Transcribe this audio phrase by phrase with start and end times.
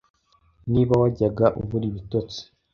[0.71, 2.41] Niba wajyaga ubura ibitotsi